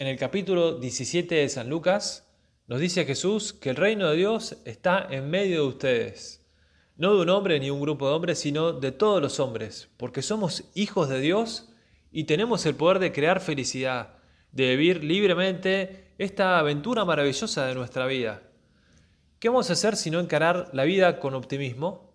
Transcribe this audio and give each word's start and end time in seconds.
En 0.00 0.06
el 0.06 0.16
capítulo 0.16 0.76
17 0.78 1.34
de 1.34 1.48
San 1.50 1.68
Lucas 1.68 2.26
nos 2.68 2.80
dice 2.80 3.04
Jesús 3.04 3.52
que 3.52 3.68
el 3.68 3.76
reino 3.76 4.08
de 4.08 4.16
Dios 4.16 4.56
está 4.64 5.06
en 5.10 5.28
medio 5.28 5.60
de 5.60 5.68
ustedes. 5.68 6.50
No 6.96 7.14
de 7.14 7.20
un 7.20 7.28
hombre 7.28 7.60
ni 7.60 7.68
un 7.68 7.82
grupo 7.82 8.08
de 8.08 8.14
hombres, 8.14 8.38
sino 8.38 8.72
de 8.72 8.92
todos 8.92 9.20
los 9.20 9.40
hombres, 9.40 9.90
porque 9.98 10.22
somos 10.22 10.64
hijos 10.74 11.10
de 11.10 11.20
Dios 11.20 11.68
y 12.10 12.24
tenemos 12.24 12.64
el 12.64 12.76
poder 12.76 12.98
de 12.98 13.12
crear 13.12 13.40
felicidad, 13.40 14.14
de 14.52 14.74
vivir 14.74 15.04
libremente 15.04 16.14
esta 16.16 16.58
aventura 16.58 17.04
maravillosa 17.04 17.66
de 17.66 17.74
nuestra 17.74 18.06
vida. 18.06 18.42
¿Qué 19.38 19.50
vamos 19.50 19.68
a 19.68 19.74
hacer 19.74 19.96
si 19.96 20.10
no 20.10 20.18
encarar 20.18 20.70
la 20.72 20.84
vida 20.84 21.20
con 21.20 21.34
optimismo? 21.34 22.14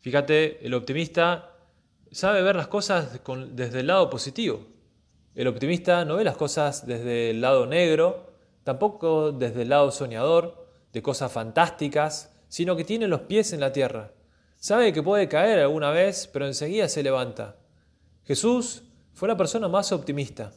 Fíjate, 0.00 0.66
el 0.66 0.74
optimista 0.74 1.54
sabe 2.10 2.42
ver 2.42 2.56
las 2.56 2.66
cosas 2.66 3.20
desde 3.52 3.80
el 3.80 3.86
lado 3.86 4.10
positivo. 4.10 4.71
El 5.34 5.48
optimista 5.48 6.04
no 6.04 6.16
ve 6.16 6.24
las 6.24 6.36
cosas 6.36 6.86
desde 6.86 7.30
el 7.30 7.40
lado 7.40 7.66
negro, 7.66 8.32
tampoco 8.64 9.32
desde 9.32 9.62
el 9.62 9.70
lado 9.70 9.90
soñador, 9.90 10.66
de 10.92 11.02
cosas 11.02 11.32
fantásticas, 11.32 12.36
sino 12.48 12.76
que 12.76 12.84
tiene 12.84 13.08
los 13.08 13.22
pies 13.22 13.54
en 13.54 13.60
la 13.60 13.72
tierra. 13.72 14.12
Sabe 14.56 14.92
que 14.92 15.02
puede 15.02 15.28
caer 15.28 15.58
alguna 15.58 15.90
vez, 15.90 16.28
pero 16.30 16.46
enseguida 16.46 16.86
se 16.88 17.02
levanta. 17.02 17.56
Jesús 18.24 18.82
fue 19.14 19.26
la 19.26 19.36
persona 19.36 19.68
más 19.68 19.90
optimista. 19.90 20.52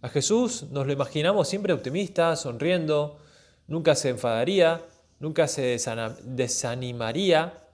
A 0.00 0.08
Jesús 0.08 0.66
nos 0.70 0.86
lo 0.86 0.92
imaginamos 0.92 1.48
siempre 1.48 1.72
optimista, 1.72 2.36
sonriendo, 2.36 3.18
nunca 3.66 3.96
se 3.96 4.10
enfadaría, 4.10 4.86
nunca 5.18 5.48
se 5.48 5.76
desanimaría. 6.22 7.66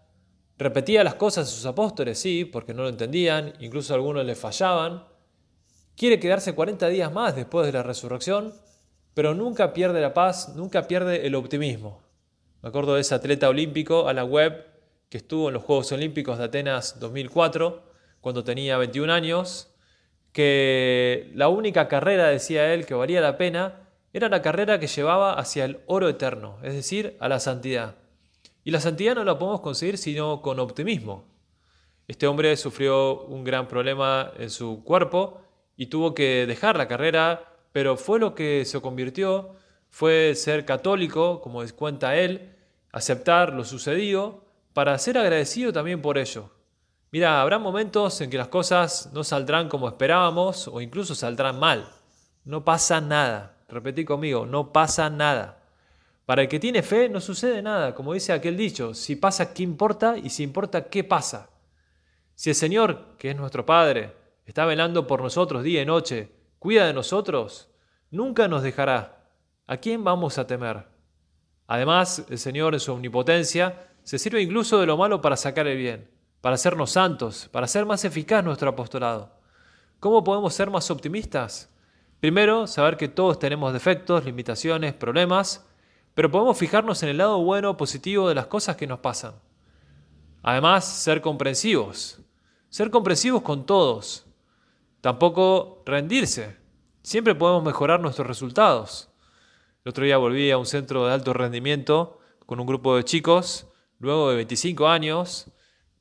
Repetía 0.59 1.05
las 1.05 1.15
cosas 1.17 1.49
a 1.49 1.51
sus 1.51 1.67
apóstoles, 1.67 2.19
sí, 2.19 2.47
porque 2.47 2.73
no 2.73 2.83
lo 2.83 2.89
entendían, 2.89 3.53
incluso 3.61 3.95
algunos 3.95 4.25
le 4.25 4.35
fallaban, 4.35 5.05
Quiere 5.97 6.21
quedarse 6.21 6.55
40 6.55 6.89
días 6.89 7.11
más 7.11 7.35
después 7.35 7.65
de 7.65 7.73
la 7.73 7.83
resurrección, 7.83 8.53
pero 9.15 9.35
nunca 9.35 9.73
pierde 9.73 10.03
la 10.03 10.13
paz, 10.13 10.55
nunca 10.55 10.87
pierde 10.87 11.27
el 11.27 11.35
optimismo. 11.35 12.03
Me 12.63 12.69
acuerdo 12.69 12.97
de 12.97 13.01
ese 13.01 13.15
atleta 13.15 13.49
olímpico, 13.49 14.07
Alan 14.07 14.31
Webb, 14.31 14.67
que 15.09 15.17
estuvo 15.17 15.49
en 15.49 15.55
los 15.55 15.63
Juegos 15.63 15.91
Olímpicos 15.93 16.37
de 16.37 16.45
Atenas 16.45 17.01
2004, 17.01 17.83
cuando 18.21 18.45
tenía 18.45 18.77
21 18.77 19.11
años, 19.11 19.75
que 20.33 21.31
la 21.35 21.49
única 21.49 21.89
carrera, 21.89 22.29
decía 22.29 22.75
él, 22.75 22.85
que 22.85 22.93
valía 22.93 23.23
la 23.23 23.39
pena, 23.39 23.89
era 24.13 24.29
la 24.29 24.43
carrera 24.43 24.79
que 24.79 24.89
llevaba 24.89 25.33
hacia 25.33 25.65
el 25.65 25.81
oro 25.87 26.11
eterno, 26.11 26.59
es 26.63 26.75
decir, 26.75 27.17
a 27.21 27.31
la 27.31 27.41
santidad. 27.41 27.97
Y 28.65 28.71
la 28.71 28.81
santidad 28.81 29.15
no 29.15 29.25
la 29.25 29.39
podemos 29.39 29.63
conseguir 29.63 29.97
sino 29.97 30.43
con 30.43 30.61
optimismo. 30.61 31.25
Este 32.07 32.27
hombre 32.27 32.55
sufrió 32.59 33.23
un 33.23 33.45
gran 33.45 33.67
problema 33.67 34.33
en 34.39 34.51
su 34.51 34.85
cuerpo 34.85 35.46
y 35.77 35.87
tuvo 35.87 36.15
que 36.15 36.47
dejar 36.47 36.77
la 36.77 36.89
carrera, 36.89 37.53
pero 37.73 37.97
fue 37.97 38.19
lo 38.19 38.35
que 38.35 38.65
se 38.65 38.81
convirtió, 38.81 39.55
fue 39.91 40.35
ser 40.35 40.65
católico, 40.65 41.41
como 41.41 41.63
cuenta 41.77 42.17
él, 42.17 42.55
aceptar 42.93 43.53
lo 43.53 43.65
sucedido, 43.65 44.45
para 44.73 44.99
ser 44.99 45.19
agradecido 45.19 45.73
también 45.73 46.03
por 46.03 46.19
ello. 46.19 46.51
Mira, 47.11 47.41
habrá 47.41 47.59
momentos 47.59 48.21
en 48.21 48.31
que 48.31 48.39
las 48.39 48.49
cosas 48.49 49.11
no 49.13 49.25
saldrán 49.25 49.69
como 49.69 49.89
esperábamos 49.89 50.69
o 50.69 50.81
incluso 50.81 51.15
saldrán 51.15 51.59
mal. 51.59 51.89
No 52.45 52.65
pasa 52.65 53.01
nada. 53.01 53.57
Repetí 53.69 54.05
conmigo, 54.05 54.45
no 54.45 54.73
pasa 54.73 55.09
nada. 55.09 55.63
Para 56.27 56.43
el 56.43 56.49
que 56.49 56.59
tiene 56.59 56.83
fe 56.83 57.09
no 57.09 57.21
sucede 57.21 57.63
nada, 57.63 57.95
como 57.95 58.13
dice 58.13 58.33
aquel 58.33 58.57
dicho, 58.57 58.95
si 58.95 59.17
pasa, 59.17 59.55
¿qué 59.55 59.63
importa? 59.63 60.17
Y 60.19 60.29
si 60.31 60.43
importa, 60.43 60.89
¿qué 60.89 61.05
pasa? 61.05 61.49
Si 62.35 62.51
el 62.51 62.57
Señor, 62.57 63.17
que 63.17 63.31
es 63.31 63.37
nuestro 63.37 63.65
Padre, 63.65 64.13
está 64.47 64.65
velando 64.65 65.07
por 65.07 65.23
nosotros 65.23 65.63
día 65.63 65.83
y 65.83 65.87
noche, 65.87 66.33
cuida 66.59 66.87
de 66.87 66.95
nosotros, 66.95 67.69
nunca 68.11 68.49
nos 68.49 68.63
dejará. 68.63 69.29
¿A 69.67 69.77
quién 69.77 70.05
vamos 70.05 70.39
a 70.39 70.47
temer? 70.47 70.87
Además, 71.67 72.25
el 72.31 72.39
Señor 72.39 72.75
en 72.75 72.81
su 72.81 72.93
omnipotencia 72.93 73.89
se 74.05 74.19
sirve 74.19 74.41
incluso 74.41 74.79
de 74.79 74.87
lo 74.87 74.97
malo 74.97 75.21
para 75.21 75.37
sacar 75.37 75.67
el 75.67 75.77
bien, 75.77 76.09
para 76.41 76.55
hacernos 76.55 76.93
santos, 76.93 77.49
para 77.51 77.65
hacer 77.65 77.85
más 77.85 78.05
eficaz 78.05 78.45
nuestro 78.45 78.71
apostolado. 78.71 79.33
¿Cómo 79.99 80.23
podemos 80.23 80.55
ser 80.55 80.71
más 80.71 80.91
optimistas? 80.93 81.69
Primero, 82.21 82.69
saber 82.69 82.97
que 82.97 83.09
todos 83.09 83.39
tenemos 83.41 83.73
defectos, 83.73 84.25
limitaciones, 84.25 84.95
problemas, 84.95 85.67
pero 86.15 86.31
podemos 86.31 86.57
fijarnos 86.57 87.03
en 87.03 87.09
el 87.09 87.19
lado 87.19 87.39
bueno, 87.43 87.77
positivo 87.77 88.29
de 88.29 88.37
las 88.37 88.47
cosas 88.47 88.77
que 88.77 88.87
nos 88.87 89.01
pasan. 89.01 89.35
Además, 90.43 90.85
ser 90.85 91.21
comprensivos. 91.21 92.21
Ser 92.69 92.91
comprensivos 92.91 93.43
con 93.43 93.67
todos, 93.67 94.26
Tampoco 95.07 95.85
rendirse. 95.87 96.57
Siempre 97.01 97.37
podemos 97.37 97.63
mejorar 97.63 98.01
nuestros 98.01 98.27
resultados. 98.27 99.09
El 99.85 99.91
otro 99.91 100.05
día 100.05 100.17
volví 100.17 100.51
a 100.51 100.59
un 100.59 100.67
centro 100.67 101.07
de 101.07 101.15
alto 101.15 101.33
rendimiento 101.33 102.19
con 102.45 102.59
un 102.59 102.67
grupo 102.67 102.97
de 102.97 103.05
chicos, 103.05 103.69
luego 104.01 104.31
de 104.31 104.35
25 104.35 104.89
años, 104.89 105.53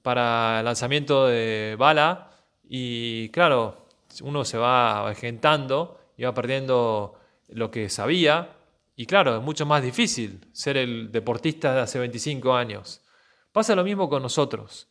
para 0.01 0.57
el 0.57 0.65
lanzamiento 0.65 1.27
de 1.27 1.75
bala. 1.77 2.31
Y 2.67 3.29
claro, 3.29 3.85
uno 4.23 4.43
se 4.43 4.57
va 4.57 5.01
avejentando 5.01 5.99
y 6.17 6.23
va 6.23 6.33
perdiendo 6.33 7.13
lo 7.49 7.69
que 7.69 7.89
sabía. 7.89 8.57
Y 8.95 9.05
claro, 9.05 9.37
es 9.37 9.43
mucho 9.43 9.67
más 9.67 9.83
difícil 9.83 10.47
ser 10.51 10.77
el 10.77 11.11
deportista 11.11 11.75
de 11.75 11.81
hace 11.81 11.99
25 11.99 12.55
años. 12.55 13.03
Pasa 13.51 13.75
lo 13.75 13.83
mismo 13.83 14.09
con 14.09 14.23
nosotros. 14.23 14.89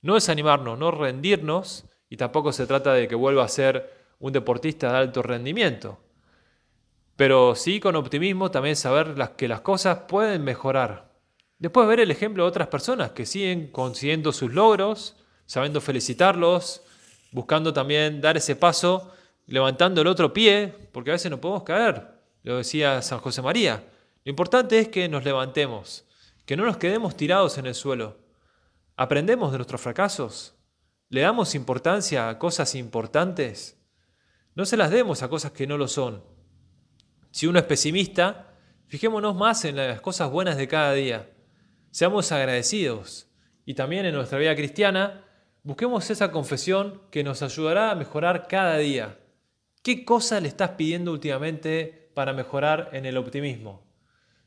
No 0.00 0.14
desanimarnos, 0.14 0.76
no 0.80 0.90
rendirnos, 0.90 1.84
y 2.12 2.18
tampoco 2.18 2.52
se 2.52 2.66
trata 2.66 2.92
de 2.92 3.08
que 3.08 3.14
vuelva 3.14 3.42
a 3.42 3.48
ser 3.48 3.90
un 4.18 4.34
deportista 4.34 4.92
de 4.92 4.98
alto 4.98 5.22
rendimiento. 5.22 5.98
Pero 7.16 7.54
sí 7.54 7.80
con 7.80 7.96
optimismo 7.96 8.50
también 8.50 8.76
saber 8.76 9.14
que 9.34 9.48
las 9.48 9.62
cosas 9.62 10.00
pueden 10.08 10.44
mejorar. 10.44 11.10
Después 11.58 11.88
ver 11.88 12.00
el 12.00 12.10
ejemplo 12.10 12.42
de 12.42 12.50
otras 12.50 12.68
personas 12.68 13.12
que 13.12 13.24
siguen 13.24 13.68
consiguiendo 13.68 14.30
sus 14.34 14.52
logros, 14.52 15.16
sabiendo 15.46 15.80
felicitarlos, 15.80 16.82
buscando 17.30 17.72
también 17.72 18.20
dar 18.20 18.36
ese 18.36 18.56
paso, 18.56 19.10
levantando 19.46 20.02
el 20.02 20.06
otro 20.06 20.34
pie, 20.34 20.70
porque 20.92 21.12
a 21.12 21.14
veces 21.14 21.30
no 21.30 21.40
podemos 21.40 21.62
caer, 21.62 22.08
lo 22.42 22.58
decía 22.58 23.00
San 23.00 23.20
José 23.20 23.40
María. 23.40 23.84
Lo 24.22 24.28
importante 24.28 24.78
es 24.78 24.88
que 24.88 25.08
nos 25.08 25.24
levantemos, 25.24 26.04
que 26.44 26.58
no 26.58 26.66
nos 26.66 26.76
quedemos 26.76 27.16
tirados 27.16 27.56
en 27.56 27.64
el 27.64 27.74
suelo. 27.74 28.18
Aprendemos 28.96 29.50
de 29.50 29.56
nuestros 29.56 29.80
fracasos, 29.80 30.52
¿Le 31.12 31.20
damos 31.20 31.54
importancia 31.54 32.30
a 32.30 32.38
cosas 32.38 32.74
importantes? 32.74 33.78
No 34.54 34.64
se 34.64 34.78
las 34.78 34.90
demos 34.90 35.22
a 35.22 35.28
cosas 35.28 35.52
que 35.52 35.66
no 35.66 35.76
lo 35.76 35.86
son. 35.86 36.24
Si 37.30 37.46
uno 37.46 37.58
es 37.58 37.66
pesimista, 37.66 38.54
fijémonos 38.86 39.36
más 39.36 39.66
en 39.66 39.76
las 39.76 40.00
cosas 40.00 40.30
buenas 40.30 40.56
de 40.56 40.68
cada 40.68 40.94
día. 40.94 41.28
Seamos 41.90 42.32
agradecidos. 42.32 43.28
Y 43.66 43.74
también 43.74 44.06
en 44.06 44.14
nuestra 44.14 44.38
vida 44.38 44.56
cristiana, 44.56 45.26
busquemos 45.64 46.08
esa 46.08 46.32
confesión 46.32 47.02
que 47.10 47.22
nos 47.22 47.42
ayudará 47.42 47.90
a 47.90 47.94
mejorar 47.94 48.48
cada 48.48 48.78
día. 48.78 49.18
¿Qué 49.82 50.06
cosa 50.06 50.40
le 50.40 50.48
estás 50.48 50.70
pidiendo 50.70 51.12
últimamente 51.12 52.10
para 52.14 52.32
mejorar 52.32 52.88
en 52.94 53.04
el 53.04 53.18
optimismo? 53.18 53.86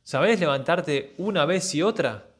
¿Sabés 0.01 0.39
levantarte 0.39 1.13
una 1.19 1.45
vez 1.45 1.75
y 1.75 1.83
otra? 1.83 2.34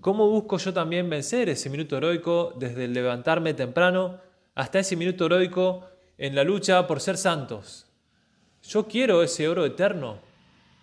¿Cómo 0.00 0.28
busco 0.28 0.58
yo 0.58 0.72
también 0.72 1.08
vencer 1.08 1.48
ese 1.48 1.68
minuto 1.70 1.96
heroico 1.96 2.54
desde 2.56 2.86
el 2.86 2.94
levantarme 2.94 3.54
temprano 3.54 4.20
hasta 4.54 4.78
ese 4.78 4.96
minuto 4.96 5.26
heroico 5.26 5.86
en 6.16 6.34
la 6.34 6.44
lucha 6.44 6.86
por 6.86 7.00
ser 7.00 7.16
santos? 7.16 7.86
Yo 8.62 8.86
quiero 8.86 9.22
ese 9.22 9.48
oro 9.48 9.64
eterno. 9.64 10.18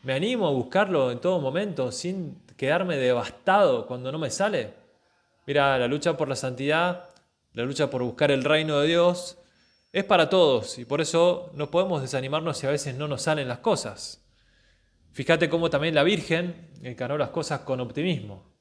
Me 0.03 0.13
animo 0.13 0.47
a 0.47 0.51
buscarlo 0.51 1.11
en 1.11 1.19
todo 1.19 1.39
momento 1.39 1.91
sin 1.91 2.41
quedarme 2.57 2.97
devastado 2.97 3.85
cuando 3.85 4.11
no 4.11 4.17
me 4.17 4.31
sale. 4.31 4.73
Mira, 5.45 5.77
la 5.77 5.87
lucha 5.87 6.17
por 6.17 6.27
la 6.27 6.35
santidad, 6.35 7.09
la 7.53 7.63
lucha 7.63 7.89
por 7.89 8.03
buscar 8.03 8.31
el 8.31 8.43
reino 8.43 8.79
de 8.79 8.87
Dios, 8.87 9.37
es 9.91 10.05
para 10.05 10.29
todos 10.29 10.77
y 10.79 10.85
por 10.85 11.01
eso 11.01 11.51
no 11.53 11.71
podemos 11.71 12.01
desanimarnos 12.01 12.57
si 12.57 12.67
a 12.67 12.71
veces 12.71 12.95
no 12.95 13.07
nos 13.07 13.23
salen 13.23 13.47
las 13.47 13.59
cosas. 13.59 14.23
Fíjate 15.11 15.49
cómo 15.49 15.69
también 15.69 15.95
la 15.95 16.03
Virgen 16.03 16.71
encaró 16.81 17.17
las 17.17 17.29
cosas 17.29 17.61
con 17.61 17.79
optimismo. 17.79 18.56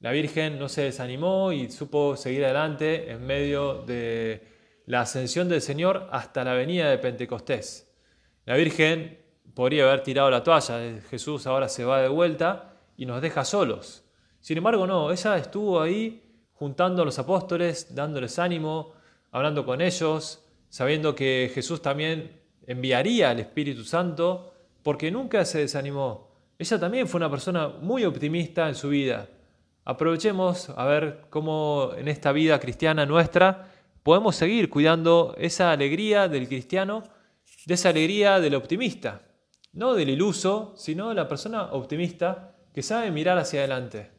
La 0.00 0.12
Virgen 0.12 0.60
no 0.60 0.68
se 0.68 0.82
desanimó 0.82 1.50
y 1.50 1.72
supo 1.72 2.16
seguir 2.16 2.44
adelante 2.44 3.10
en 3.10 3.26
medio 3.26 3.82
de 3.82 4.46
la 4.86 5.00
ascensión 5.00 5.48
del 5.48 5.60
Señor 5.60 6.08
hasta 6.12 6.44
la 6.44 6.54
venida 6.54 6.88
de 6.88 6.98
Pentecostés. 6.98 7.92
La 8.44 8.54
Virgen 8.54 9.18
podría 9.54 9.88
haber 9.88 10.04
tirado 10.04 10.30
la 10.30 10.44
toalla, 10.44 11.00
Jesús 11.10 11.48
ahora 11.48 11.68
se 11.68 11.84
va 11.84 12.00
de 12.00 12.06
vuelta 12.06 12.76
y 12.96 13.06
nos 13.06 13.20
deja 13.20 13.44
solos. 13.44 14.04
Sin 14.38 14.58
embargo, 14.58 14.86
no, 14.86 15.10
ella 15.10 15.36
estuvo 15.36 15.80
ahí 15.80 16.22
juntando 16.52 17.02
a 17.02 17.04
los 17.04 17.18
apóstoles, 17.18 17.92
dándoles 17.92 18.38
ánimo, 18.38 18.92
hablando 19.32 19.66
con 19.66 19.80
ellos, 19.80 20.44
sabiendo 20.68 21.16
que 21.16 21.50
Jesús 21.52 21.82
también 21.82 22.40
enviaría 22.68 23.30
al 23.30 23.40
Espíritu 23.40 23.82
Santo, 23.82 24.54
porque 24.84 25.10
nunca 25.10 25.44
se 25.44 25.58
desanimó. 25.58 26.28
Ella 26.56 26.78
también 26.78 27.08
fue 27.08 27.18
una 27.18 27.30
persona 27.30 27.66
muy 27.66 28.04
optimista 28.04 28.68
en 28.68 28.76
su 28.76 28.90
vida 28.90 29.28
aprovechemos 29.88 30.68
a 30.76 30.84
ver 30.84 31.22
cómo 31.30 31.92
en 31.96 32.08
esta 32.08 32.30
vida 32.32 32.60
cristiana 32.60 33.06
nuestra 33.06 33.70
podemos 34.02 34.36
seguir 34.36 34.68
cuidando 34.68 35.34
esa 35.38 35.72
alegría 35.72 36.28
del 36.28 36.46
cristiano 36.46 37.04
de 37.64 37.72
esa 37.72 37.88
alegría 37.88 38.38
del 38.38 38.54
optimista, 38.54 39.22
no 39.72 39.94
del 39.94 40.10
iluso, 40.10 40.74
sino 40.76 41.08
de 41.08 41.14
la 41.14 41.26
persona 41.26 41.72
optimista 41.72 42.54
que 42.74 42.82
sabe 42.82 43.10
mirar 43.10 43.38
hacia 43.38 43.60
adelante. 43.60 44.10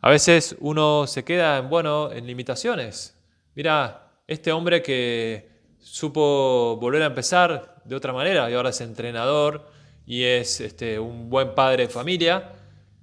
A 0.00 0.10
veces 0.10 0.56
uno 0.58 1.06
se 1.06 1.24
queda 1.24 1.58
en, 1.58 1.70
bueno, 1.70 2.10
en 2.10 2.26
limitaciones. 2.26 3.16
Mira, 3.54 4.10
este 4.26 4.50
hombre 4.50 4.82
que 4.82 5.48
supo 5.78 6.76
volver 6.80 7.02
a 7.02 7.06
empezar 7.06 7.82
de 7.84 7.94
otra 7.94 8.12
manera 8.12 8.50
y 8.50 8.54
ahora 8.54 8.70
es 8.70 8.80
entrenador 8.80 9.70
y 10.06 10.24
es 10.24 10.60
este, 10.60 10.98
un 10.98 11.30
buen 11.30 11.54
padre 11.54 11.84
de 11.86 11.88
familia, 11.88 12.52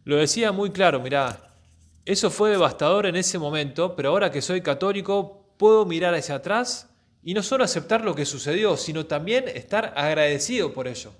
lo 0.03 0.18
decía 0.18 0.51
muy 0.51 0.71
claro, 0.71 1.00
mira, 1.00 1.55
eso 2.06 2.30
fue 2.30 2.52
devastador 2.52 3.07
en 3.07 3.16
ese 3.16 3.40
momento, 3.40 3.96
pero 3.96 4.10
ahora 4.10 4.31
que 4.31 4.42
soy 4.42 4.62
católico 4.62 5.44
puedo 5.57 5.86
mirar 5.86 6.13
hacia 6.13 6.36
atrás 6.36 6.92
y 7.24 7.34
no 7.34 7.42
solo 7.42 7.63
aceptar 7.63 8.06
lo 8.06 8.13
que 8.13 8.25
sucedió, 8.25 8.78
sino 8.78 9.07
también 9.07 9.48
estar 9.48 9.94
agradecido 9.96 10.72
por 10.72 10.88
ello. 10.88 11.12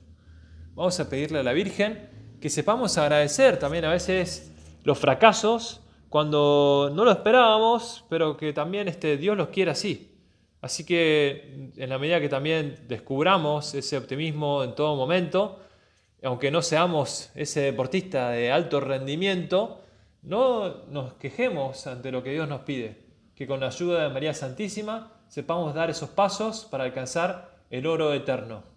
Vamos 0.76 1.00
a 1.00 1.10
pedirle 1.10 1.40
a 1.40 1.44
la 1.44 1.54
Virgen 1.54 2.10
que 2.40 2.52
sepamos 2.52 3.00
agradecer 3.00 3.58
también 3.58 3.86
a 3.86 3.92
veces 3.92 4.52
los 4.84 5.00
fracasos 5.00 5.82
cuando 6.10 6.92
no 6.94 7.04
lo 7.04 7.12
esperábamos, 7.12 8.06
pero 8.08 8.38
que 8.38 8.54
también 8.54 8.88
este, 8.88 9.18
Dios 9.18 9.36
los 9.36 9.48
quiere 9.50 9.72
así. 9.72 10.12
Así 10.62 10.86
que 10.86 11.72
en 11.76 11.90
la 11.90 11.98
medida 11.98 12.22
que 12.22 12.30
también 12.30 12.86
descubramos 12.88 13.74
ese 13.74 13.98
optimismo 13.98 14.64
en 14.64 14.76
todo 14.76 14.96
momento, 14.96 15.60
aunque 16.24 16.52
no 16.52 16.62
seamos 16.62 17.32
ese 17.34 17.62
deportista 17.62 18.30
de 18.30 18.52
alto 18.52 18.80
rendimiento, 18.80 19.82
no 20.25 20.86
nos 20.88 21.13
quejemos 21.13 21.88
ante 21.88 22.12
lo 22.12 22.24
que 22.24 22.31
Dios 22.31 22.48
nos 22.48 22.62
pide, 22.62 23.06
que 23.36 23.48
con 23.48 23.60
la 23.60 23.68
ayuda 23.68 24.04
de 24.04 24.10
María 24.10 24.33
Santísima 24.33 25.12
sepamos 25.27 25.74
dar 25.74 25.89
esos 25.89 26.10
pasos 26.10 26.66
para 26.66 26.83
alcanzar 26.83 27.56
el 27.69 27.86
oro 27.86 28.13
eterno. 28.13 28.75